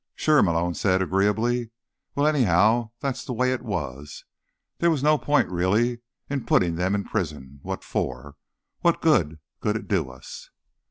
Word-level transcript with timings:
"Sure," 0.15 0.41
Malone 0.41 0.73
said 0.73 0.99
agreeably. 0.99 1.69
"Well, 2.15 2.25
anyhow, 2.25 2.89
that's 3.01 3.23
the 3.23 3.33
way 3.33 3.53
it 3.53 3.61
was. 3.61 4.25
There 4.79 4.89
was 4.89 5.03
no 5.03 5.19
point, 5.19 5.47
really, 5.49 5.99
in 6.27 6.47
putting 6.47 6.73
them 6.73 6.95
in 6.95 7.03
prison—what 7.03 7.83
for? 7.83 8.35
What 8.79 8.99
good 8.99 9.37
could 9.59 9.75
it 9.75 9.87
do 9.87 10.09
us?" 10.09 10.49